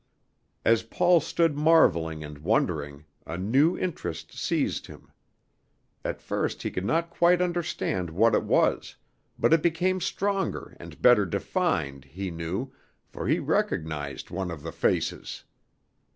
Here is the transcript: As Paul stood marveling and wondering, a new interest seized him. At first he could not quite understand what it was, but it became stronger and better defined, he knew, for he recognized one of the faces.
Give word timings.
As 0.65 0.81
Paul 0.81 1.19
stood 1.19 1.55
marveling 1.55 2.23
and 2.23 2.39
wondering, 2.39 3.05
a 3.27 3.37
new 3.37 3.77
interest 3.77 4.35
seized 4.35 4.87
him. 4.87 5.11
At 6.03 6.23
first 6.23 6.63
he 6.63 6.71
could 6.71 6.85
not 6.85 7.11
quite 7.11 7.39
understand 7.39 8.09
what 8.09 8.33
it 8.33 8.41
was, 8.43 8.95
but 9.37 9.53
it 9.53 9.61
became 9.61 10.01
stronger 10.01 10.75
and 10.79 10.99
better 11.03 11.27
defined, 11.27 12.05
he 12.05 12.31
knew, 12.31 12.73
for 13.05 13.27
he 13.27 13.37
recognized 13.37 14.31
one 14.31 14.49
of 14.49 14.63
the 14.63 14.71
faces. 14.71 15.43